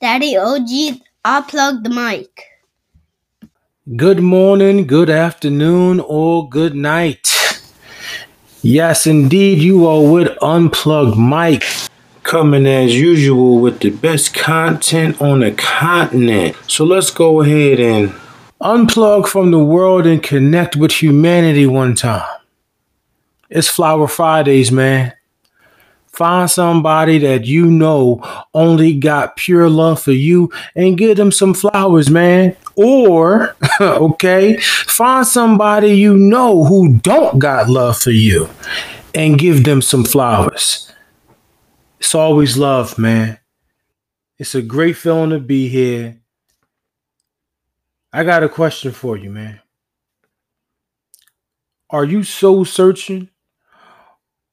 Daddy 0.00 0.34
OG, 0.34 1.02
unplug 1.26 1.84
the 1.84 1.90
mic. 1.90 2.44
Good 3.96 4.20
morning, 4.20 4.86
good 4.86 5.10
afternoon, 5.10 6.00
or 6.00 6.48
good 6.48 6.74
night. 6.74 7.28
Yes, 8.62 9.06
indeed, 9.06 9.58
you 9.58 9.86
are 9.86 10.10
with 10.10 10.38
Unplugged 10.40 11.18
Mike, 11.18 11.66
coming 12.22 12.66
as 12.66 12.98
usual 12.98 13.60
with 13.60 13.80
the 13.80 13.90
best 13.90 14.32
content 14.32 15.20
on 15.20 15.40
the 15.40 15.52
continent. 15.52 16.56
So 16.66 16.86
let's 16.86 17.10
go 17.10 17.42
ahead 17.42 17.78
and 17.78 18.14
unplug 18.58 19.26
from 19.28 19.50
the 19.50 19.58
world 19.58 20.06
and 20.06 20.22
connect 20.22 20.76
with 20.76 20.92
humanity 20.92 21.66
one 21.66 21.94
time. 21.94 22.38
It's 23.50 23.68
Flower 23.68 24.08
Fridays, 24.08 24.72
man. 24.72 25.12
Find 26.12 26.50
somebody 26.50 27.18
that 27.18 27.46
you 27.46 27.66
know 27.66 28.20
only 28.52 28.94
got 28.94 29.36
pure 29.36 29.70
love 29.70 30.02
for 30.02 30.12
you 30.12 30.50
and 30.74 30.98
give 30.98 31.16
them 31.16 31.32
some 31.32 31.54
flowers, 31.54 32.10
man. 32.10 32.56
Or, 32.76 33.56
okay, 33.80 34.58
find 34.58 35.26
somebody 35.26 35.92
you 35.92 36.16
know 36.16 36.64
who 36.64 36.98
don't 36.98 37.38
got 37.38 37.68
love 37.68 37.98
for 37.98 38.10
you 38.10 38.48
and 39.14 39.38
give 39.38 39.64
them 39.64 39.80
some 39.80 40.04
flowers. 40.04 40.92
It's 42.00 42.14
always 42.14 42.56
love, 42.56 42.98
man. 42.98 43.38
It's 44.38 44.54
a 44.54 44.62
great 44.62 44.96
feeling 44.96 45.30
to 45.30 45.38
be 45.38 45.68
here. 45.68 46.18
I 48.12 48.24
got 48.24 48.42
a 48.42 48.48
question 48.48 48.90
for 48.92 49.16
you, 49.16 49.30
man. 49.30 49.60
Are 51.90 52.04
you 52.04 52.24
soul 52.24 52.64
searching 52.64 53.28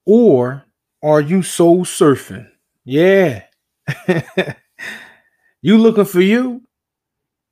or 0.06 0.67
are 1.08 1.22
you 1.22 1.42
soul 1.42 1.86
surfing? 1.86 2.50
Yeah. 2.84 3.44
you 5.62 5.78
looking 5.78 6.06
for 6.06 6.22
you? 6.22 6.64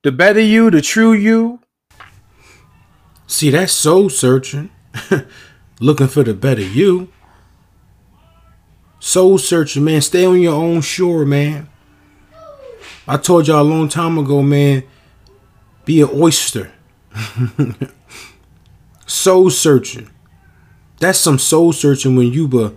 The 0.02 0.12
better 0.12 0.40
you, 0.40 0.70
the 0.70 0.82
true 0.82 1.12
you? 1.12 1.60
See, 3.26 3.50
that's 3.50 3.72
soul 3.72 4.08
searching. 4.08 4.70
looking 5.80 6.08
for 6.08 6.22
the 6.22 6.34
better 6.34 6.62
you. 6.62 7.12
Soul 9.00 9.38
searching, 9.38 9.84
man. 9.84 10.00
Stay 10.00 10.26
on 10.26 10.40
your 10.40 10.54
own 10.54 10.80
shore, 10.80 11.24
man. 11.24 11.68
I 13.08 13.16
told 13.16 13.46
y'all 13.46 13.62
a 13.62 13.62
long 13.62 13.88
time 13.88 14.18
ago, 14.18 14.42
man. 14.42 14.84
Be 15.84 16.02
an 16.02 16.10
oyster. 16.12 16.72
soul 19.06 19.50
searching. 19.50 20.10
That's 20.98 21.18
some 21.18 21.38
soul 21.38 21.72
searching 21.72 22.16
when 22.16 22.32
you 22.32 22.48
be, 22.48 22.70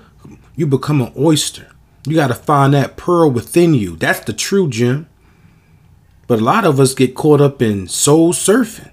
you 0.60 0.68
become 0.68 1.02
an 1.02 1.14
oyster. 1.18 1.72
You 2.06 2.18
got 2.18 2.28
to 2.28 2.36
find 2.36 2.74
that 2.74 2.98
pearl 2.98 3.32
within 3.32 3.74
you. 3.74 3.96
That's 3.96 4.20
the 4.20 4.34
true 4.34 4.70
gem. 4.70 5.08
But 6.28 6.42
a 6.42 6.44
lot 6.44 6.66
of 6.66 6.82
us 6.82 6.94
get 6.94 7.16
caught 7.16 7.40
up 7.40 7.62
in 7.62 7.88
soul 7.88 8.34
surfing. 8.34 8.92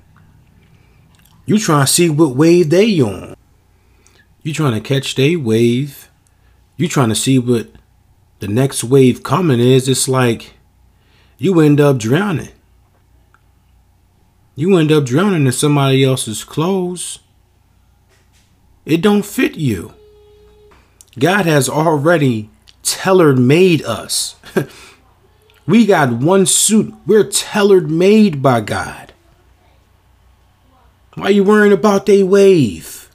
You 1.45 1.59
trying 1.59 1.85
to 1.85 1.93
see 1.93 2.09
what 2.09 2.37
wave 2.37 2.71
they 2.71 3.01
on. 3.01 3.35
You 4.45 4.53
trying 4.53 4.75
to 4.75 4.81
catch 4.81 5.17
they 5.17 5.35
wave. 5.35 6.09
You 6.77 6.87
trying 6.87 7.09
to 7.09 7.17
see 7.17 7.37
what 7.37 7.67
the 8.39 8.47
next 8.47 8.85
wave 8.85 9.25
coming 9.25 9.59
is. 9.59 9.89
It's 9.89 10.07
like 10.07 10.55
you 11.37 11.59
end 11.59 11.81
up 11.81 11.99
drowning. 11.99 12.53
You 14.55 14.77
end 14.77 14.93
up 14.93 15.05
drowning 15.05 15.47
in 15.47 15.53
somebody 15.53 16.05
else's 16.05 16.45
clothes. 16.45 17.19
It 18.85 19.01
don't 19.01 19.27
fit 19.27 19.57
you. 19.57 19.95
God 21.19 21.47
has 21.47 21.69
already 21.69 22.51
tailored 22.83 23.39
made 23.39 23.83
us. 23.85 24.37
we 25.67 25.87
got 25.87 26.13
one 26.13 26.47
suit. 26.47 26.95
We're 27.07 27.25
tailored 27.25 27.91
made 27.91 28.43
by 28.43 28.61
God. 28.61 29.13
Why 31.15 31.31
you 31.31 31.45
worrying 31.45 31.73
about 31.73 32.05
they 32.05 32.23
wave? 32.23 33.11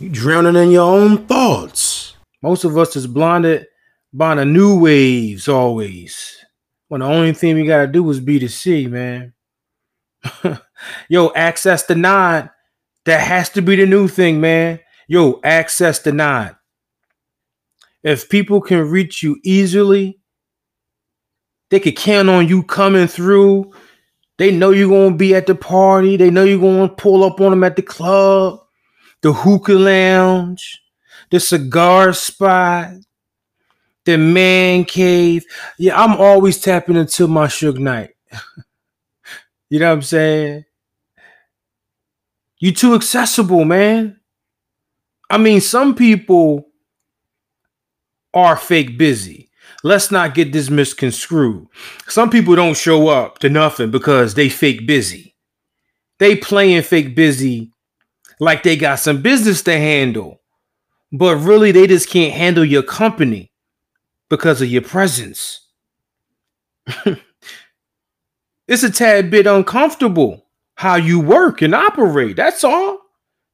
You 0.00 0.08
drowning 0.08 0.56
in 0.56 0.72
your 0.72 0.90
own 0.90 1.26
thoughts. 1.26 2.16
Most 2.42 2.64
of 2.64 2.76
us 2.76 2.96
is 2.96 3.06
blinded 3.06 3.66
by 4.12 4.34
the 4.34 4.44
new 4.44 4.78
waves 4.78 5.48
always. 5.48 6.36
When 6.88 7.00
the 7.00 7.06
only 7.06 7.32
thing 7.32 7.54
we 7.54 7.66
gotta 7.66 7.86
do 7.86 8.08
is 8.10 8.18
be 8.18 8.40
to 8.40 8.48
see, 8.48 8.88
man. 8.88 9.32
Yo, 11.08 11.32
access 11.34 11.86
denied. 11.86 12.50
That 13.04 13.20
has 13.20 13.50
to 13.50 13.62
be 13.62 13.76
the 13.76 13.86
new 13.86 14.08
thing, 14.08 14.40
man. 14.40 14.80
Yo, 15.06 15.40
access 15.44 15.98
denied. 15.98 16.56
If 18.02 18.28
people 18.28 18.60
can 18.60 18.88
reach 18.90 19.22
you 19.22 19.38
easily, 19.44 20.20
they 21.70 21.80
can 21.80 21.92
count 21.92 22.28
on 22.28 22.48
you 22.48 22.62
coming 22.62 23.06
through. 23.06 23.72
They 24.38 24.50
know 24.50 24.70
you're 24.70 24.88
gonna 24.88 25.16
be 25.16 25.34
at 25.34 25.46
the 25.46 25.54
party. 25.54 26.16
They 26.16 26.30
know 26.30 26.44
you're 26.44 26.60
gonna 26.60 26.88
pull 26.88 27.24
up 27.24 27.40
on 27.40 27.50
them 27.50 27.64
at 27.64 27.76
the 27.76 27.82
club, 27.82 28.60
the 29.22 29.32
hookah 29.32 29.72
lounge, 29.72 30.80
the 31.30 31.40
cigar 31.40 32.12
spot, 32.12 32.92
the 34.04 34.18
man 34.18 34.84
cave. 34.84 35.44
Yeah, 35.78 36.00
I'm 36.02 36.16
always 36.16 36.60
tapping 36.60 36.96
into 36.96 37.28
my 37.28 37.46
Suge 37.46 37.78
Knight. 37.78 38.10
you 39.70 39.78
know 39.78 39.88
what 39.88 39.96
I'm 39.96 40.02
saying? 40.02 40.64
You 42.58 42.72
too 42.72 42.94
accessible, 42.94 43.64
man. 43.64 44.20
I 45.30 45.38
mean, 45.38 45.60
some 45.60 45.94
people 45.94 46.68
are 48.32 48.56
fake 48.56 48.98
busy. 48.98 49.50
Let's 49.82 50.10
not 50.10 50.34
get 50.34 50.52
this 50.52 50.70
misconstrued. 50.70 51.66
Some 52.08 52.30
people 52.30 52.56
don't 52.56 52.76
show 52.76 53.08
up 53.08 53.38
to 53.40 53.48
nothing 53.50 53.90
because 53.90 54.34
they 54.34 54.48
fake 54.48 54.86
busy. 54.86 55.36
They 56.18 56.36
playing 56.36 56.82
fake 56.82 57.14
busy 57.14 57.72
like 58.40 58.62
they 58.62 58.76
got 58.76 58.98
some 58.98 59.22
business 59.22 59.62
to 59.62 59.72
handle. 59.72 60.40
But 61.12 61.36
really 61.36 61.70
they 61.70 61.86
just 61.86 62.08
can't 62.08 62.32
handle 62.32 62.64
your 62.64 62.82
company 62.82 63.52
because 64.28 64.62
of 64.62 64.68
your 64.68 64.82
presence. 64.82 65.60
it's 68.66 68.82
a 68.82 68.90
tad 68.90 69.30
bit 69.30 69.46
uncomfortable 69.46 70.43
how 70.76 70.96
you 70.96 71.20
work 71.20 71.62
and 71.62 71.74
operate. 71.74 72.36
That's 72.36 72.64
all. 72.64 72.98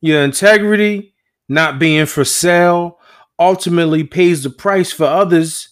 Your 0.00 0.22
integrity, 0.22 1.14
not 1.48 1.78
being 1.78 2.06
for 2.06 2.24
sale, 2.24 2.98
ultimately 3.38 4.04
pays 4.04 4.42
the 4.42 4.50
price 4.50 4.92
for 4.92 5.04
others. 5.04 5.68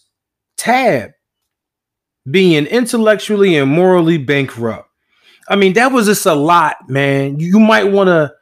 Tab. 0.57 1.13
Being 2.31 2.67
intellectually 2.67 3.57
and 3.57 3.71
morally 3.71 4.19
bankrupt. 4.19 4.91
I 5.49 5.57
mean, 5.57 5.73
that 5.75 5.93
was 5.93 6.07
just 6.07 6.27
a 6.27 6.35
lot, 6.35 6.77
man. 6.89 7.41
You 7.41 7.59
might 7.59 7.85
want 7.85 8.09
to 8.09 8.35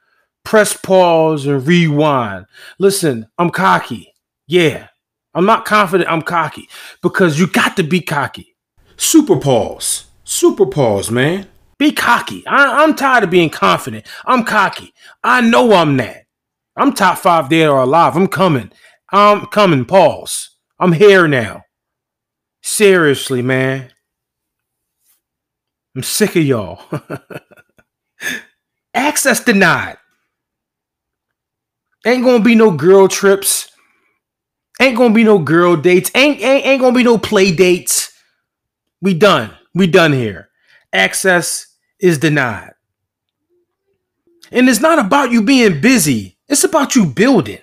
press 0.45 0.77
pause 0.77 1.47
and 1.47 1.65
rewind. 1.67 2.47
Listen, 2.79 3.29
I'm 3.39 3.51
cocky. 3.51 4.13
Yeah. 4.49 4.89
I'm 5.35 5.45
not 5.45 5.67
confident 5.67 6.11
I'm 6.11 6.23
cocky 6.23 6.69
because 7.03 7.39
you 7.39 7.47
got 7.47 7.77
to 7.77 7.83
be 7.83 8.01
cocky. 8.01 8.57
Super 8.97 9.37
pause. 9.37 10.07
Super 10.25 10.65
pause, 10.67 11.11
man. 11.11 11.47
Be 11.79 11.93
cocky. 11.93 12.47
I, 12.47 12.85
am 12.85 12.95
tired 12.95 13.25
of 13.25 13.31
being 13.31 13.51
confident. 13.51 14.07
I'm 14.25 14.45
cocky. 14.45 14.95
I 15.23 15.41
know 15.43 15.73
I'm 15.73 15.97
that. 15.99 16.25
I'm 16.77 16.93
top 16.93 17.19
five 17.19 17.49
dead 17.49 17.69
or 17.69 17.81
alive. 17.81 18.17
I'm 18.17 18.29
coming. 18.29 18.71
I'm 19.11 19.47
coming. 19.47 19.85
Pause. 19.85 20.51
I'm 20.79 20.93
here 20.93 21.29
now. 21.29 21.65
Seriously, 22.63 23.43
man. 23.43 23.91
I'm 25.95 26.03
sick 26.03 26.37
of 26.37 26.43
y'all. 26.43 26.83
Access 28.95 29.41
denied. 29.41 29.97
Ain't 32.05 32.25
gonna 32.25 32.43
be 32.43 32.55
no 32.55 32.71
girl 32.71 33.09
trips. 33.09 33.71
Ain't 34.81 34.97
gonna 34.97 35.15
be 35.15 35.25
no 35.25 35.39
girl 35.39 35.77
dates. 35.77 36.11
Ain't, 36.15 36.41
ain't, 36.43 36.67
ain't 36.67 36.81
gonna 36.81 36.97
be 36.97 37.03
no 37.03 37.19
play 37.19 37.51
dates. 37.53 38.13
We 39.01 39.15
done. 39.15 39.51
We 39.75 39.87
done 39.87 40.13
here. 40.13 40.51
Access 40.93 41.76
is 42.01 42.19
denied. 42.19 42.75
And 44.53 44.69
it's 44.69 44.81
not 44.81 44.99
about 44.99 45.33
you 45.33 45.43
being 45.43 45.81
busy, 45.81 46.39
it's 46.49 46.65
about 46.65 46.95
you 46.97 47.07
building. 47.07 47.61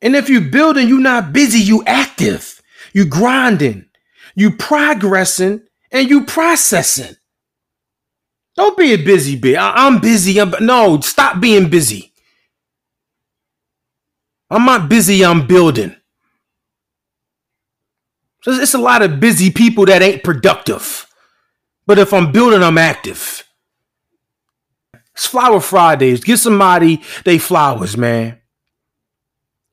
And 0.00 0.16
if 0.16 0.28
you're 0.28 0.40
building, 0.40 0.88
you're 0.88 1.00
not 1.00 1.32
busy, 1.32 1.60
you 1.60 1.84
active, 1.86 2.60
you 2.92 3.04
grinding, 3.06 3.86
you 4.34 4.56
progressing, 4.56 5.62
and 5.92 6.08
you 6.10 6.24
processing. 6.24 7.16
Don't 8.56 8.76
be 8.76 8.92
a 8.92 8.96
busy 8.96 9.36
bit. 9.36 9.56
I- 9.56 9.86
am 9.86 10.00
busy. 10.00 10.40
I'm, 10.40 10.52
no, 10.60 11.00
stop 11.00 11.40
being 11.40 11.70
busy. 11.70 12.12
I'm 14.50 14.66
not 14.66 14.88
busy, 14.88 15.24
I'm 15.24 15.46
building. 15.46 15.96
So 18.42 18.52
it's 18.52 18.74
a 18.74 18.78
lot 18.78 19.02
of 19.02 19.20
busy 19.20 19.50
people 19.50 19.86
that 19.86 20.02
ain't 20.02 20.24
productive. 20.24 21.06
But 21.92 21.98
if 21.98 22.14
I'm 22.14 22.32
building, 22.32 22.62
I'm 22.62 22.78
active. 22.78 23.44
It's 25.12 25.26
Flower 25.26 25.60
Fridays. 25.60 26.24
Give 26.24 26.38
somebody 26.38 27.02
they 27.22 27.36
flowers, 27.36 27.98
man. 27.98 28.40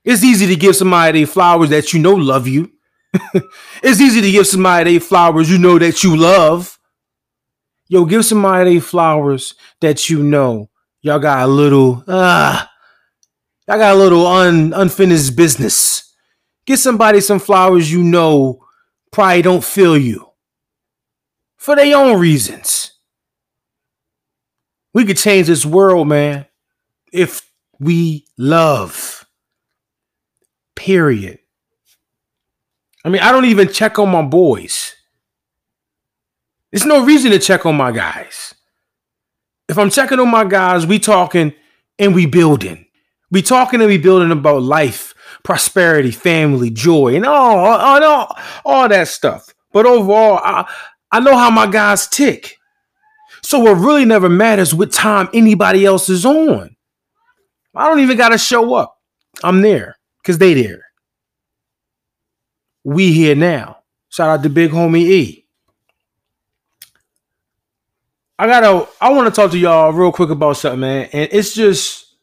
It's 0.04 0.22
easy 0.22 0.46
to 0.48 0.58
give 0.58 0.76
somebody 0.76 1.24
flowers 1.24 1.70
that 1.70 1.94
you 1.94 2.02
know 2.02 2.16
love 2.16 2.46
you. 2.46 2.74
it's 3.82 4.02
easy 4.02 4.20
to 4.20 4.32
give 4.32 4.48
somebody 4.48 5.00
flowers 5.00 5.50
you 5.50 5.60
know 5.60 5.80
that 5.80 6.04
you 6.04 6.18
love. 6.18 6.78
Yo, 7.88 8.04
give 8.04 8.26
somebody 8.26 8.82
flowers 8.82 9.56
that 9.80 10.10
you 10.10 10.22
know 10.22 10.70
y'all 11.02 11.20
got 11.20 11.46
a 11.46 11.48
little 11.48 12.04
ah, 12.10 12.66
uh, 12.66 12.68
y'all 13.66 13.80
got 13.80 13.96
a 13.96 13.98
little 13.98 14.28
un, 14.28 14.74
unfinished 14.74 15.38
business. 15.38 16.14
Get 16.66 16.80
somebody 16.80 17.22
some 17.22 17.40
flowers 17.40 17.90
you 17.90 18.04
know 18.04 18.66
probably 19.10 19.42
don't 19.42 19.64
feel 19.64 19.98
you 19.98 20.29
for 21.60 21.76
their 21.76 21.96
own 21.96 22.20
reasons. 22.20 22.94
We 24.94 25.06
could 25.06 25.18
change 25.18 25.46
this 25.48 25.66
world, 25.66 26.08
man, 26.08 26.48
if 27.14 27.48
we 27.80 28.26
love. 28.38 29.28
Period. 30.76 31.40
I 33.06 33.10
mean, 33.10 33.22
I 33.22 33.32
don't 33.32 33.46
even 33.46 33.72
check 33.72 34.00
on 34.00 34.10
my 34.10 34.24
boys. 34.24 34.96
There's 36.72 36.86
no 36.86 37.04
reason 37.06 37.32
to 37.32 37.40
check 37.40 37.66
on 37.66 37.76
my 37.76 37.92
guys. 37.92 38.56
If 39.68 39.78
I'm 39.78 39.90
checking 39.90 40.20
on 40.20 40.30
my 40.30 40.46
guys, 40.46 40.88
we 40.88 40.98
talking 40.98 41.54
and 42.00 42.16
we 42.16 42.26
building. 42.26 42.86
We 43.32 43.42
talking 43.42 43.82
and 43.82 43.90
we 43.90 43.98
building 43.98 44.32
about 44.32 44.64
life, 44.64 45.14
prosperity, 45.44 46.12
family, 46.12 46.70
joy, 46.72 47.16
and 47.16 47.26
all, 47.26 47.58
all, 47.58 48.04
all, 48.04 48.38
all 48.66 48.90
that 48.90 49.08
stuff. 49.08 49.54
But 49.72 49.86
overall, 49.86 50.40
I, 50.44 50.72
I 51.12 51.20
know 51.20 51.38
how 51.38 51.50
my 51.50 51.68
guys 51.68 52.08
tick. 52.08 52.58
So 53.42 53.68
it 53.68 53.78
really 53.78 54.06
never 54.06 54.30
matters 54.30 54.74
what 54.74 54.92
time 54.92 55.30
anybody 55.34 55.86
else 55.86 56.10
is 56.10 56.26
on. 56.26 56.76
I 57.76 57.88
don't 57.88 58.00
even 58.00 58.18
got 58.18 58.30
to 58.30 58.38
show 58.38 58.74
up. 58.74 59.00
I'm 59.44 59.62
there 59.62 59.98
because 60.22 60.38
they 60.38 60.54
there. 60.54 60.86
We 62.84 63.12
here 63.14 63.36
now. 63.36 63.80
Shout 64.10 64.30
out 64.30 64.44
to 64.44 64.50
Big 64.50 64.72
Homie 64.72 65.02
E. 65.02 65.46
I 68.38 68.48
gotta 68.48 68.88
I 69.02 69.12
want 69.12 69.34
to 69.34 69.42
talk 69.42 69.52
to 69.52 69.58
y'all 69.58 69.92
real 69.92 70.14
quick 70.14 70.30
about 70.30 70.54
something, 70.54 70.80
man. 70.80 71.10
And 71.12 71.30
it's 71.32 71.54
just 71.54 72.16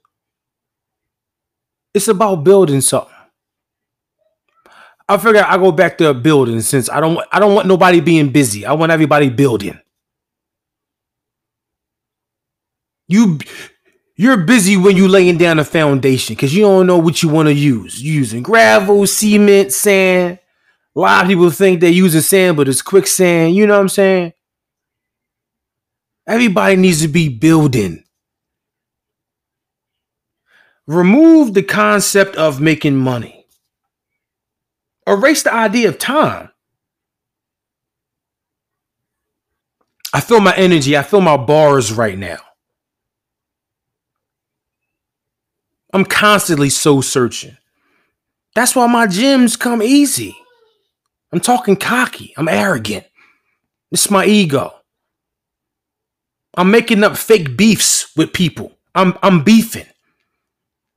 it's 1.92 2.08
about 2.08 2.36
building 2.36 2.80
something. 2.80 3.15
I 5.08 5.18
figure 5.18 5.44
I 5.46 5.56
go 5.58 5.70
back 5.70 5.98
to 5.98 6.12
building 6.14 6.60
since 6.60 6.90
I 6.90 7.00
don't 7.00 7.18
I 7.32 7.38
don't 7.38 7.54
want 7.54 7.68
nobody 7.68 8.00
being 8.00 8.30
busy. 8.30 8.66
I 8.66 8.72
want 8.72 8.92
everybody 8.92 9.28
building. 9.30 9.78
You 13.08 13.38
you're 14.16 14.38
busy 14.38 14.76
when 14.76 14.96
you 14.96 15.06
laying 15.08 15.38
down 15.38 15.58
a 15.58 15.64
foundation 15.64 16.34
because 16.34 16.54
you 16.54 16.62
don't 16.62 16.86
know 16.86 16.98
what 16.98 17.22
you 17.22 17.28
want 17.28 17.48
to 17.48 17.54
use. 17.54 18.02
you 18.02 18.14
using 18.14 18.42
gravel, 18.42 19.06
cement, 19.06 19.72
sand. 19.72 20.38
A 20.96 21.00
lot 21.00 21.24
of 21.24 21.28
people 21.28 21.50
think 21.50 21.80
they're 21.80 21.90
using 21.90 22.22
sand, 22.22 22.56
but 22.56 22.68
it's 22.68 22.82
quicksand. 22.82 23.54
You 23.54 23.66
know 23.66 23.74
what 23.74 23.80
I'm 23.80 23.88
saying? 23.90 24.32
Everybody 26.26 26.76
needs 26.76 27.02
to 27.02 27.08
be 27.08 27.28
building. 27.28 28.02
Remove 30.86 31.54
the 31.54 31.62
concept 31.62 32.36
of 32.36 32.60
making 32.60 32.96
money. 32.96 33.45
Erase 35.06 35.42
the 35.42 35.54
idea 35.54 35.88
of 35.88 35.98
time. 35.98 36.50
I 40.12 40.20
feel 40.20 40.40
my 40.40 40.54
energy. 40.56 40.96
I 40.96 41.02
feel 41.02 41.20
my 41.20 41.36
bars 41.36 41.92
right 41.92 42.18
now. 42.18 42.38
I'm 45.92 46.04
constantly 46.04 46.70
soul 46.70 47.02
searching. 47.02 47.56
That's 48.54 48.74
why 48.74 48.86
my 48.86 49.06
gyms 49.06 49.58
come 49.58 49.82
easy. 49.82 50.36
I'm 51.32 51.40
talking 51.40 51.76
cocky. 51.76 52.32
I'm 52.36 52.48
arrogant. 52.48 53.06
It's 53.92 54.10
my 54.10 54.24
ego. 54.24 54.74
I'm 56.56 56.70
making 56.70 57.04
up 57.04 57.16
fake 57.16 57.56
beefs 57.56 58.10
with 58.16 58.32
people. 58.32 58.72
I'm 58.94 59.16
I'm 59.22 59.44
beefing. 59.44 59.86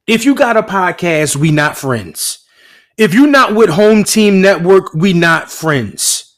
If 0.07 0.25
you 0.25 0.33
got 0.33 0.57
a 0.57 0.63
podcast, 0.63 1.35
we 1.35 1.51
not 1.51 1.77
friends. 1.77 2.38
If 3.00 3.13
you're 3.13 3.28
not 3.28 3.56
with 3.56 3.69
Home 3.69 4.04
Team 4.04 4.42
Network, 4.42 4.94
we 4.94 5.13
not 5.13 5.50
friends. 5.50 6.36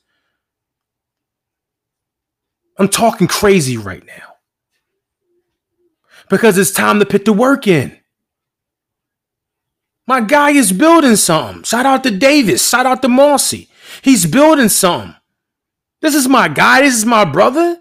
I'm 2.77 2.87
talking 2.87 3.27
crazy 3.27 3.77
right 3.77 4.05
now. 4.05 4.35
Because 6.29 6.59
it's 6.59 6.69
time 6.69 6.99
to 6.99 7.05
put 7.07 7.25
the 7.25 7.33
work 7.33 7.65
in. 7.65 7.97
My 10.05 10.21
guy 10.21 10.51
is 10.51 10.71
building 10.71 11.15
something. 11.15 11.63
Shout 11.63 11.87
out 11.87 12.03
to 12.03 12.11
Davis. 12.15 12.69
Shout 12.69 12.85
out 12.85 13.01
to 13.01 13.07
Mossy. 13.07 13.67
He's 14.03 14.27
building 14.27 14.69
something. 14.69 15.15
This 16.01 16.13
is 16.13 16.27
my 16.27 16.47
guy. 16.47 16.81
This 16.81 16.95
is 16.95 17.07
my 17.07 17.25
brother. 17.25 17.79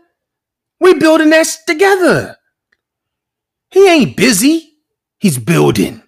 We 0.81 0.95
building 0.95 1.29
that 1.31 1.55
together. 1.67 2.39
He 3.73 3.87
ain't 3.87 4.17
busy. 4.17 4.79
He's 5.19 5.39
building. 5.39 6.03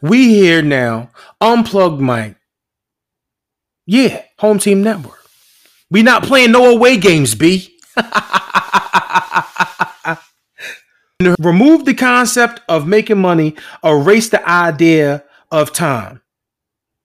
We 0.00 0.28
here 0.28 0.62
now. 0.62 1.10
Unplugged 1.40 2.00
mic. 2.00 2.36
Yeah, 3.86 4.22
home 4.38 4.58
team 4.58 4.82
network. 4.82 5.18
We 5.90 6.02
not 6.02 6.22
playing 6.22 6.52
no 6.52 6.70
away 6.70 6.96
games, 6.96 7.34
B. 7.34 7.76
Remove 11.38 11.84
the 11.84 11.94
concept 11.94 12.60
of 12.68 12.86
making 12.86 13.18
money, 13.18 13.56
erase 13.84 14.28
the 14.28 14.48
idea 14.48 15.24
of 15.50 15.72
time. 15.72 16.22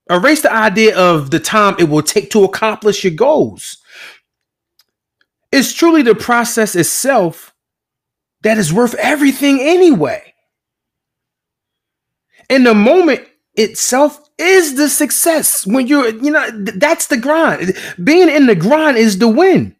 Erase 0.09 0.43
the 0.43 0.53
idea 0.53 0.95
of 0.95 1.31
the 1.31 1.39
time 1.39 1.75
it 1.79 1.89
will 1.89 2.03
take 2.03 2.29
to 2.31 2.43
accomplish 2.43 3.03
your 3.03 3.13
goals. 3.13 3.77
It's 5.51 5.73
truly 5.73 6.03
the 6.03 6.13
process 6.13 6.75
itself 6.75 7.53
that 8.43 8.59
is 8.59 8.71
worth 8.71 8.93
everything 8.95 9.59
anyway. 9.59 10.34
And 12.49 12.65
the 12.65 12.73
moment 12.73 13.21
itself 13.55 14.19
is 14.37 14.75
the 14.75 14.89
success. 14.89 15.65
When 15.65 15.87
you're, 15.87 16.09
you 16.09 16.31
know, 16.31 16.49
that's 16.51 17.07
the 17.07 17.17
grind. 17.17 17.75
Being 18.03 18.29
in 18.29 18.47
the 18.47 18.55
grind 18.55 18.97
is 18.97 19.17
the 19.19 19.27
win. 19.27 19.75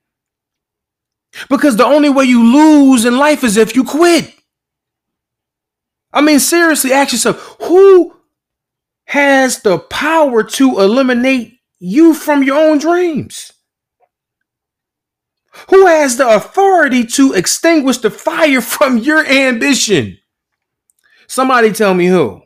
Because 1.49 1.75
the 1.75 1.85
only 1.85 2.09
way 2.09 2.25
you 2.25 2.43
lose 2.43 3.05
in 3.05 3.17
life 3.17 3.43
is 3.43 3.57
if 3.57 3.75
you 3.75 3.83
quit. 3.83 4.33
I 6.13 6.21
mean, 6.21 6.39
seriously, 6.39 6.93
ask 6.93 7.11
yourself 7.11 7.57
who 7.63 8.15
has 9.05 9.61
the 9.61 9.77
power 9.77 10.43
to 10.43 10.79
eliminate 10.79 11.59
you 11.79 12.13
from 12.13 12.41
your 12.41 12.57
own 12.57 12.77
dreams? 12.77 13.51
Who 15.69 15.85
has 15.87 16.17
the 16.17 16.27
authority 16.27 17.05
to 17.05 17.33
extinguish 17.33 17.97
the 17.97 18.09
fire 18.09 18.61
from 18.75 18.97
your 18.97 19.25
ambition? 19.25 20.17
Somebody 21.27 21.71
tell 21.71 21.93
me 21.93 22.07
who. 22.07 22.44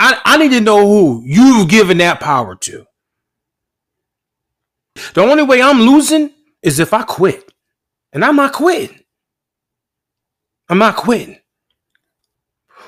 I, 0.00 0.18
I 0.24 0.36
need 0.38 0.52
to 0.52 0.62
know 0.62 0.88
who 0.88 1.22
you've 1.26 1.68
given 1.68 1.98
that 1.98 2.20
power 2.20 2.56
to. 2.56 2.86
The 5.12 5.20
only 5.20 5.42
way 5.42 5.60
I'm 5.60 5.80
losing 5.80 6.30
is 6.62 6.80
if 6.80 6.94
I 6.94 7.02
quit. 7.02 7.52
And 8.12 8.24
I'm 8.24 8.36
not 8.36 8.54
quitting. 8.54 8.98
I'm 10.70 10.78
not 10.78 10.96
quitting. 10.96 11.38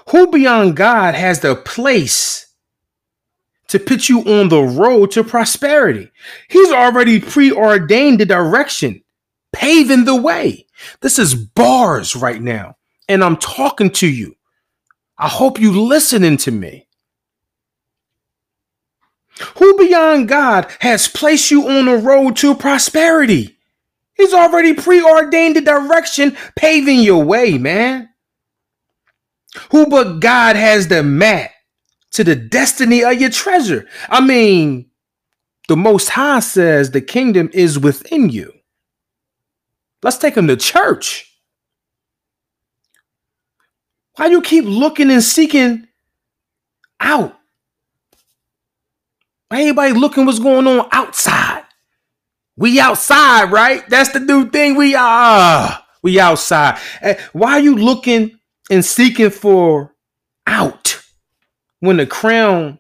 Who 0.08 0.30
beyond 0.30 0.74
God 0.74 1.14
has 1.14 1.40
the 1.40 1.54
place 1.54 2.46
to 3.68 3.78
put 3.78 4.08
you 4.08 4.20
on 4.22 4.48
the 4.48 4.62
road 4.62 5.10
to 5.10 5.22
prosperity? 5.22 6.10
He's 6.48 6.72
already 6.72 7.20
preordained 7.20 8.20
the 8.20 8.26
direction 8.26 9.02
paving 9.52 10.06
the 10.06 10.16
way. 10.16 10.66
This 11.02 11.18
is 11.18 11.34
bars 11.34 12.16
right 12.16 12.40
now, 12.40 12.76
and 13.06 13.22
I'm 13.22 13.36
talking 13.36 13.90
to 13.90 14.08
you. 14.08 14.34
I 15.18 15.28
hope 15.28 15.60
you're 15.60 15.74
listening 15.74 16.38
to 16.38 16.50
me. 16.50 16.88
Who 19.56 19.76
beyond 19.78 20.28
God 20.28 20.70
has 20.80 21.08
placed 21.08 21.50
you 21.50 21.68
on 21.68 21.86
the 21.86 21.96
road 21.96 22.36
to 22.36 22.54
prosperity? 22.54 23.56
He's 24.14 24.34
already 24.34 24.74
preordained 24.74 25.56
the 25.56 25.62
direction, 25.62 26.36
paving 26.56 27.00
your 27.00 27.24
way, 27.24 27.58
man. 27.58 28.10
Who 29.70 29.86
but 29.86 30.20
God 30.20 30.56
has 30.56 30.88
the 30.88 31.02
map 31.02 31.50
to 32.12 32.24
the 32.24 32.36
destiny 32.36 33.02
of 33.02 33.20
your 33.20 33.30
treasure? 33.30 33.88
I 34.08 34.20
mean, 34.20 34.90
the 35.68 35.76
Most 35.76 36.10
High 36.10 36.40
says 36.40 36.90
the 36.90 37.00
kingdom 37.00 37.50
is 37.52 37.78
within 37.78 38.28
you. 38.28 38.52
Let's 40.02 40.18
take 40.18 40.36
him 40.36 40.48
to 40.48 40.56
church. 40.56 41.28
Why 44.16 44.26
do 44.26 44.32
you 44.32 44.42
keep 44.42 44.64
looking 44.66 45.10
and 45.10 45.22
seeking 45.22 45.86
out? 47.00 47.38
Everybody 49.52 49.92
looking 49.92 50.24
what's 50.24 50.38
going 50.38 50.66
on 50.66 50.88
outside. 50.92 51.64
We 52.56 52.80
outside, 52.80 53.50
right? 53.50 53.88
That's 53.88 54.12
the 54.12 54.20
new 54.20 54.48
thing. 54.50 54.76
We 54.76 54.94
are. 54.94 55.78
We 56.02 56.18
outside. 56.18 56.80
Eh, 57.00 57.18
why 57.32 57.52
are 57.52 57.60
you 57.60 57.76
looking 57.76 58.38
and 58.70 58.84
seeking 58.84 59.30
for 59.30 59.94
out 60.46 61.02
when 61.80 61.96
the 61.96 62.06
crown 62.06 62.78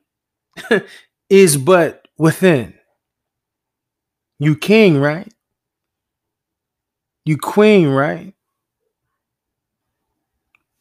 is 1.30 1.56
but 1.56 2.06
within? 2.18 2.74
You 4.38 4.56
king, 4.56 4.98
right? 4.98 5.32
You 7.24 7.36
queen, 7.38 7.88
right? 7.88 8.34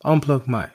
Unplug 0.04 0.48
mic. 0.48 0.72